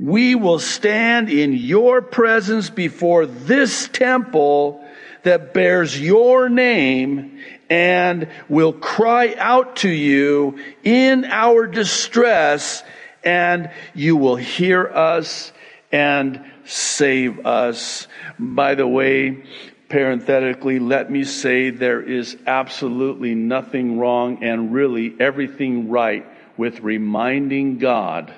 we 0.00 0.34
will 0.34 0.58
stand 0.58 1.30
in 1.30 1.52
your 1.52 2.02
presence 2.02 2.70
before 2.70 3.26
this 3.26 3.86
temple 3.88 4.84
that 5.22 5.54
bears 5.54 6.00
your 6.00 6.48
name 6.48 7.38
and 7.70 8.28
will 8.48 8.72
cry 8.72 9.34
out 9.38 9.76
to 9.76 9.88
you 9.88 10.58
in 10.82 11.24
our 11.26 11.68
distress 11.68 12.82
and 13.22 13.70
you 13.94 14.16
will 14.16 14.34
hear 14.34 14.84
us 14.88 15.52
and 15.92 16.44
save 16.64 17.46
us. 17.46 18.08
By 18.38 18.74
the 18.74 18.88
way, 18.88 19.44
parenthetically, 19.88 20.80
let 20.80 21.10
me 21.10 21.22
say 21.22 21.70
there 21.70 22.02
is 22.02 22.36
absolutely 22.46 23.36
nothing 23.36 23.98
wrong 23.98 24.42
and 24.42 24.72
really 24.72 25.14
everything 25.20 25.88
right 25.88 26.26
with 26.62 26.78
reminding 26.78 27.78
God 27.78 28.32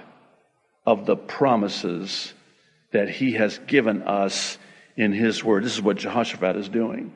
of 0.87 1.04
the 1.04 1.14
promises 1.14 2.32
that 2.90 3.10
he 3.10 3.32
has 3.32 3.58
given 3.66 4.00
us 4.00 4.56
in 4.96 5.12
his 5.12 5.44
word. 5.44 5.62
This 5.62 5.74
is 5.74 5.82
what 5.82 5.98
Jehoshaphat 5.98 6.56
is 6.56 6.70
doing. 6.70 7.12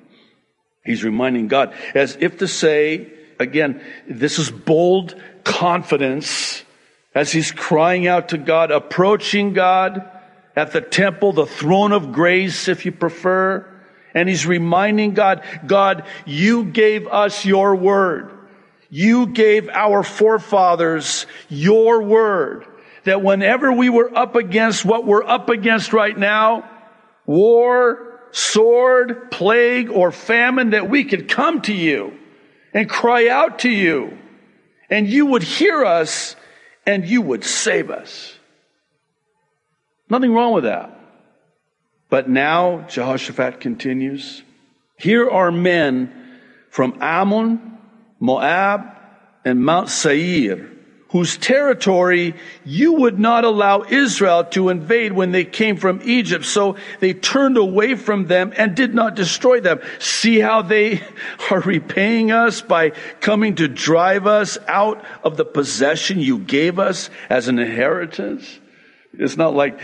He's 0.84 1.02
reminding 1.02 1.48
God 1.48 1.72
as 1.94 2.18
if 2.20 2.36
to 2.40 2.46
say, 2.46 3.10
again, 3.40 3.80
this 4.06 4.38
is 4.38 4.50
bold 4.50 5.14
confidence 5.44 6.62
as 7.14 7.32
he's 7.32 7.52
crying 7.52 8.06
out 8.06 8.28
to 8.28 8.36
God, 8.36 8.70
approaching 8.70 9.54
God 9.54 10.06
at 10.54 10.72
the 10.72 10.82
temple, 10.82 11.32
the 11.32 11.46
throne 11.46 11.92
of 11.92 12.12
grace, 12.12 12.68
if 12.68 12.84
you 12.84 12.92
prefer. 12.92 13.66
And 14.14 14.28
he's 14.28 14.44
reminding 14.44 15.14
God, 15.14 15.42
God, 15.66 16.04
you 16.26 16.64
gave 16.64 17.06
us 17.06 17.46
your 17.46 17.76
word. 17.76 18.37
You 18.90 19.26
gave 19.26 19.68
our 19.68 20.02
forefathers 20.02 21.26
your 21.48 22.02
word 22.02 22.66
that 23.04 23.22
whenever 23.22 23.72
we 23.72 23.90
were 23.90 24.16
up 24.16 24.34
against 24.34 24.84
what 24.84 25.06
we're 25.06 25.24
up 25.24 25.48
against 25.50 25.92
right 25.92 26.16
now, 26.16 26.68
war, 27.26 28.20
sword, 28.32 29.30
plague, 29.30 29.90
or 29.90 30.12
famine, 30.12 30.70
that 30.70 30.88
we 30.88 31.04
could 31.04 31.28
come 31.28 31.60
to 31.62 31.72
you 31.72 32.12
and 32.72 32.88
cry 32.88 33.28
out 33.28 33.60
to 33.60 33.70
you 33.70 34.16
and 34.90 35.06
you 35.06 35.26
would 35.26 35.42
hear 35.42 35.84
us 35.84 36.36
and 36.86 37.06
you 37.06 37.22
would 37.22 37.44
save 37.44 37.90
us. 37.90 38.38
Nothing 40.08 40.32
wrong 40.32 40.54
with 40.54 40.64
that. 40.64 40.98
But 42.08 42.28
now, 42.28 42.86
Jehoshaphat 42.88 43.60
continues, 43.60 44.42
here 44.96 45.28
are 45.28 45.52
men 45.52 46.40
from 46.70 46.98
Ammon, 47.02 47.77
Moab, 48.20 48.98
and 49.44 49.64
Mount 49.64 49.88
Seir, 49.88 50.70
whose 51.10 51.38
territory 51.38 52.34
you 52.64 52.92
would 52.94 53.18
not 53.18 53.44
allow 53.44 53.82
Israel 53.84 54.44
to 54.44 54.68
invade 54.68 55.12
when 55.12 55.32
they 55.32 55.44
came 55.44 55.76
from 55.76 56.00
Egypt. 56.04 56.44
So 56.44 56.76
they 57.00 57.14
turned 57.14 57.56
away 57.56 57.94
from 57.94 58.26
them 58.26 58.52
and 58.56 58.74
did 58.74 58.94
not 58.94 59.14
destroy 59.14 59.60
them. 59.60 59.80
See 59.98 60.38
how 60.38 60.62
they 60.62 61.02
are 61.50 61.60
repaying 61.60 62.30
us 62.30 62.60
by 62.60 62.90
coming 63.20 63.54
to 63.56 63.68
drive 63.68 64.26
us 64.26 64.58
out 64.66 65.02
of 65.22 65.36
the 65.36 65.46
possession 65.46 66.20
you 66.20 66.38
gave 66.38 66.78
us 66.78 67.08
as 67.30 67.48
an 67.48 67.58
inheritance? 67.58 68.58
It's 69.14 69.36
not 69.36 69.54
like 69.54 69.80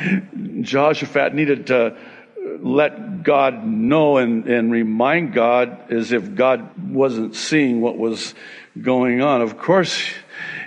Jehoshaphat 0.60 1.34
needed 1.34 1.68
to 1.68 1.96
let 2.44 3.22
God 3.22 3.66
know 3.66 4.18
and, 4.18 4.46
and 4.46 4.70
remind 4.70 5.32
God 5.32 5.90
as 5.90 6.12
if 6.12 6.34
God 6.34 6.92
wasn't 6.92 7.34
seeing 7.34 7.80
what 7.80 7.96
was 7.96 8.34
going 8.80 9.22
on. 9.22 9.40
Of 9.40 9.58
course, 9.58 10.02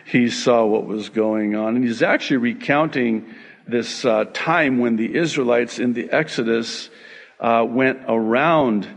he 0.05 0.29
saw 0.29 0.65
what 0.65 0.85
was 0.85 1.09
going 1.09 1.55
on. 1.55 1.75
And 1.75 1.85
he's 1.85 2.01
actually 2.01 2.37
recounting 2.37 3.33
this 3.67 4.05
uh, 4.05 4.25
time 4.33 4.79
when 4.79 4.95
the 4.95 5.15
Israelites 5.15 5.77
in 5.77 5.93
the 5.93 6.09
Exodus 6.09 6.89
uh, 7.39 7.65
went 7.67 7.99
around 8.07 8.87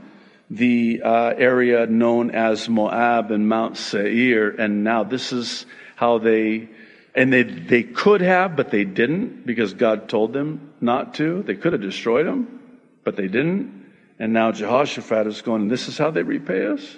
the 0.49 1.03
uh, 1.05 1.35
area 1.37 1.87
known 1.87 2.31
as 2.31 2.69
Moab 2.69 3.31
and 3.31 3.49
Mount 3.49 3.77
Seir. 3.77 4.51
And 4.51 4.85
now 4.85 5.05
this 5.05 5.33
is 5.33 5.67
how 5.97 6.19
they, 6.19 6.69
and 7.15 7.33
they, 7.33 7.43
they 7.43 7.83
could 7.83 8.21
have, 8.21 8.57
but 8.57 8.71
they 8.71 8.85
didn't 8.85 9.45
because 9.45 9.75
God 9.75 10.09
told 10.09 10.33
them 10.33 10.73
not 10.81 11.15
to. 11.15 11.43
They 11.43 11.57
could 11.57 11.73
have 11.73 11.83
destroyed 11.83 12.27
them 12.27 12.60
but 13.05 13.17
they 13.17 13.29
didn't. 13.29 13.87
And 14.19 14.33
now 14.33 14.53
Jehoshaphat 14.53 15.27
is 15.27 15.43
going, 15.43 15.69
this 15.69 15.89
is 15.89 15.97
how 15.97 16.11
they 16.11 16.23
repay 16.23 16.67
us? 16.67 16.97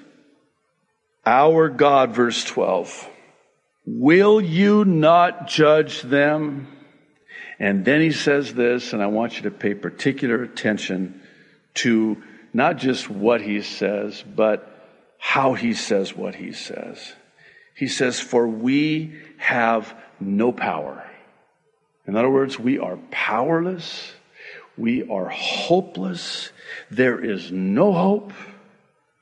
Our 1.25 1.69
God, 1.69 2.15
verse 2.15 2.43
12, 2.45 3.09
will 3.87 4.41
you 4.41 4.85
not 4.85 5.47
judge 5.47 6.03
them? 6.03 6.67
And 7.61 7.85
then 7.85 8.01
he 8.01 8.11
says 8.11 8.55
this, 8.55 8.93
and 8.93 9.01
I 9.01 9.07
want 9.07 9.37
you 9.37 9.43
to 9.43 9.51
pay 9.53 9.75
particular 9.75 10.43
attention 10.43 11.23
to 11.75 12.21
not 12.53 12.77
just 12.79 13.09
what 13.09 13.41
he 13.41 13.63
says, 13.63 14.25
but 14.35 14.69
how 15.19 15.55
he 15.55 15.75
says 15.75 16.17
what 16.17 16.35
he 16.35 16.53
says. 16.53 17.15
He 17.77 17.87
says, 17.87 18.21
For 18.21 18.47
we 18.47 19.17
have 19.39 19.95
no 20.19 20.53
power. 20.53 21.09
In 22.07 22.17
other 22.17 22.29
words, 22.29 22.59
we 22.59 22.79
are 22.79 22.99
powerless 23.11 24.13
we 24.77 25.09
are 25.09 25.29
hopeless. 25.29 26.51
There 26.91 27.23
is 27.23 27.51
no 27.53 27.93
hope 27.93 28.33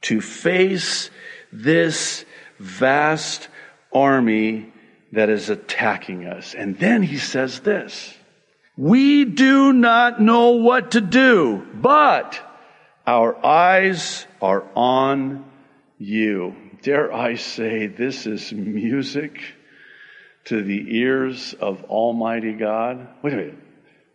to 0.02 0.20
face 0.20 1.10
this 1.52 2.24
vast 2.58 3.48
army 3.92 4.72
that 5.12 5.28
is 5.28 5.50
attacking 5.50 6.26
us. 6.26 6.54
And 6.54 6.78
then 6.78 7.02
he 7.02 7.18
says 7.18 7.60
this 7.60 8.14
We 8.76 9.24
do 9.24 9.72
not 9.72 10.20
know 10.20 10.50
what 10.52 10.92
to 10.92 11.00
do, 11.00 11.66
but 11.74 12.40
our 13.06 13.44
eyes 13.44 14.26
are 14.40 14.64
on 14.76 15.44
you. 15.98 16.54
Dare 16.82 17.12
I 17.12 17.34
say, 17.34 17.86
this 17.88 18.26
is 18.26 18.52
music 18.52 19.40
to 20.44 20.62
the 20.62 20.96
ears 20.98 21.54
of 21.54 21.84
Almighty 21.84 22.52
God? 22.52 23.06
Wait 23.22 23.34
a 23.34 23.36
minute. 23.36 23.58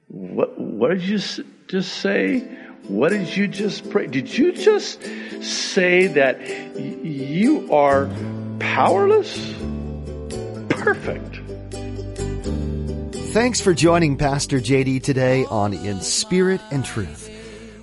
What, 0.08 0.60
what 0.60 0.89
did 0.89 1.02
you 1.04 1.20
just 1.68 1.94
say? 1.98 2.39
What 2.88 3.10
did 3.10 3.36
you 3.36 3.48
just 3.48 3.89
pray? 3.89 4.08
Did 4.08 4.36
you 4.36 4.52
just 4.52 5.02
say 5.41 6.08
that 6.08 6.39
you 6.78 7.74
are 7.74 8.10
powerless? 8.60 9.56
Perfect. 10.70 11.41
Thanks 13.34 13.60
for 13.60 13.74
joining 13.74 14.15
Pastor 14.15 14.60
JD 14.60 15.02
today 15.02 15.46
on 15.46 15.74
In 15.74 16.00
Spirit 16.02 16.62
and 16.72 16.86
Truth. 16.86 17.32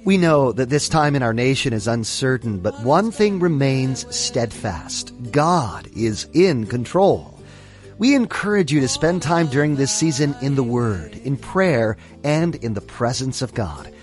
We 0.05 0.17
know 0.17 0.53
that 0.53 0.69
this 0.69 0.89
time 0.89 1.15
in 1.15 1.23
our 1.23 1.35
nation 1.35 1.73
is 1.73 1.89
uncertain, 1.89 2.61
but 2.61 2.81
one 2.83 3.11
thing 3.11 3.41
remains 3.41 4.07
steadfast. 4.15 5.13
God 5.31 5.89
is 5.95 6.29
in 6.33 6.67
control. 6.67 7.32
We 8.03 8.15
encourage 8.17 8.73
you 8.73 8.81
to 8.81 8.89
spend 8.89 9.23
time 9.23 9.47
during 9.47 9.77
this 9.77 9.93
season 9.93 10.35
in 10.43 10.57
the 10.57 10.65
Word, 10.65 11.15
in 11.15 11.37
prayer, 11.37 11.97
and 12.25 12.57
in 12.57 12.75
the 12.75 12.81
presence 12.81 13.43
of 13.43 13.55
God. 13.55 13.95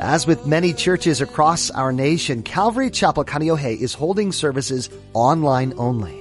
As 0.00 0.26
with 0.26 0.44
many 0.44 0.72
churches 0.72 1.20
across 1.20 1.70
our 1.70 1.92
nation, 1.92 2.42
Calvary 2.42 2.90
Chapel 2.90 3.24
Kaneohe 3.24 3.80
is 3.80 3.94
holding 3.94 4.32
services 4.32 4.90
online 5.12 5.72
only. 5.76 6.20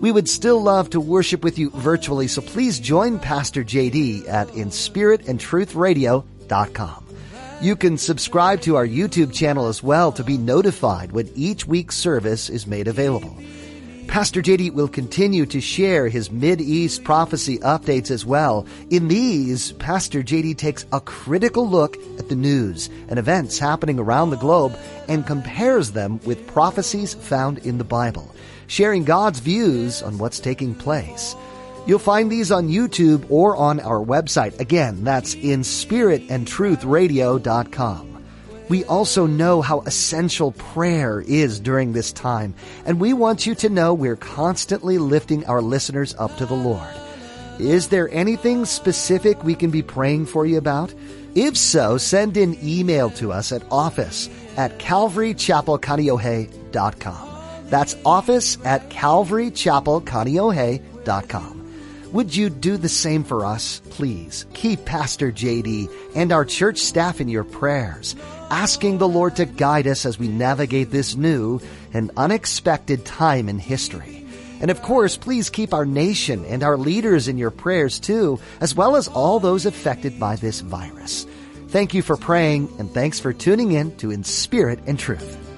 We 0.00 0.10
would 0.10 0.26
still 0.26 0.62
love 0.62 0.88
to 0.90 1.00
worship 1.00 1.44
with 1.44 1.58
you 1.58 1.68
virtually, 1.68 2.28
so 2.28 2.40
please 2.40 2.80
join 2.80 3.18
Pastor 3.18 3.62
JD 3.62 4.26
at 4.26 4.48
inspiritandtruthradio.com. 4.48 7.06
You 7.60 7.76
can 7.76 7.98
subscribe 7.98 8.62
to 8.62 8.76
our 8.76 8.86
YouTube 8.86 9.34
channel 9.34 9.66
as 9.66 9.82
well 9.82 10.12
to 10.12 10.24
be 10.24 10.38
notified 10.38 11.12
when 11.12 11.30
each 11.34 11.66
week's 11.66 11.98
service 11.98 12.48
is 12.48 12.66
made 12.66 12.88
available. 12.88 13.36
Pastor 14.10 14.42
JD 14.42 14.72
will 14.72 14.88
continue 14.88 15.46
to 15.46 15.60
share 15.60 16.08
his 16.08 16.32
Mid-East 16.32 17.04
prophecy 17.04 17.60
updates 17.60 18.10
as 18.10 18.26
well. 18.26 18.66
In 18.90 19.06
these, 19.06 19.70
Pastor 19.74 20.20
JD 20.20 20.58
takes 20.58 20.84
a 20.92 21.00
critical 21.00 21.70
look 21.70 21.96
at 22.18 22.28
the 22.28 22.34
news 22.34 22.90
and 23.08 23.20
events 23.20 23.60
happening 23.60 24.00
around 24.00 24.30
the 24.30 24.36
globe 24.36 24.76
and 25.06 25.24
compares 25.24 25.92
them 25.92 26.18
with 26.24 26.44
prophecies 26.48 27.14
found 27.14 27.58
in 27.58 27.78
the 27.78 27.84
Bible, 27.84 28.34
sharing 28.66 29.04
God's 29.04 29.38
views 29.38 30.02
on 30.02 30.18
what's 30.18 30.40
taking 30.40 30.74
place. 30.74 31.36
You'll 31.86 32.00
find 32.00 32.32
these 32.32 32.50
on 32.50 32.68
YouTube 32.68 33.30
or 33.30 33.54
on 33.54 33.78
our 33.78 34.04
website. 34.04 34.58
Again, 34.58 35.04
that's 35.04 35.34
in 35.34 35.60
spiritandtruthradio.com. 35.60 38.09
We 38.70 38.84
also 38.84 39.26
know 39.26 39.60
how 39.60 39.80
essential 39.80 40.52
prayer 40.52 41.20
is 41.20 41.58
during 41.58 41.92
this 41.92 42.12
time, 42.12 42.54
and 42.86 43.00
we 43.00 43.12
want 43.12 43.44
you 43.44 43.56
to 43.56 43.68
know 43.68 43.92
we're 43.92 44.14
constantly 44.14 44.96
lifting 44.96 45.44
our 45.46 45.60
listeners 45.60 46.14
up 46.20 46.36
to 46.36 46.46
the 46.46 46.54
Lord. 46.54 46.94
Is 47.58 47.88
there 47.88 48.08
anything 48.12 48.64
specific 48.64 49.42
we 49.42 49.56
can 49.56 49.70
be 49.70 49.82
praying 49.82 50.26
for 50.26 50.46
you 50.46 50.56
about? 50.56 50.94
If 51.34 51.56
so, 51.56 51.98
send 51.98 52.36
an 52.36 52.56
email 52.62 53.10
to 53.10 53.32
us 53.32 53.50
at 53.50 53.64
office 53.72 54.30
at 54.56 54.78
calvarychapelkaneohe.com. 54.78 57.28
That's 57.66 57.96
office 58.04 58.56
at 58.64 58.88
calvarychapelkaneohe.com. 58.88 61.60
Would 62.12 62.34
you 62.34 62.50
do 62.50 62.76
the 62.76 62.88
same 62.88 63.22
for 63.22 63.44
us? 63.44 63.80
Please 63.90 64.44
keep 64.52 64.84
Pastor 64.84 65.30
JD 65.30 65.88
and 66.16 66.32
our 66.32 66.44
church 66.44 66.78
staff 66.78 67.20
in 67.20 67.28
your 67.28 67.44
prayers, 67.44 68.16
asking 68.50 68.98
the 68.98 69.08
Lord 69.08 69.36
to 69.36 69.44
guide 69.44 69.86
us 69.86 70.04
as 70.04 70.18
we 70.18 70.28
navigate 70.28 70.90
this 70.90 71.16
new 71.16 71.60
and 71.92 72.10
unexpected 72.16 73.04
time 73.04 73.48
in 73.48 73.58
history. 73.58 74.26
And 74.60 74.70
of 74.70 74.82
course, 74.82 75.16
please 75.16 75.48
keep 75.48 75.72
our 75.72 75.86
nation 75.86 76.44
and 76.44 76.62
our 76.62 76.76
leaders 76.76 77.28
in 77.28 77.38
your 77.38 77.50
prayers 77.50 77.98
too, 77.98 78.38
as 78.60 78.74
well 78.74 78.96
as 78.96 79.08
all 79.08 79.40
those 79.40 79.66
affected 79.66 80.20
by 80.20 80.36
this 80.36 80.60
virus. 80.60 81.26
Thank 81.68 81.94
you 81.94 82.02
for 82.02 82.16
praying 82.16 82.68
and 82.78 82.90
thanks 82.90 83.20
for 83.20 83.32
tuning 83.32 83.72
in 83.72 83.96
to 83.98 84.10
In 84.10 84.24
Spirit 84.24 84.80
and 84.86 84.98
Truth. 84.98 85.49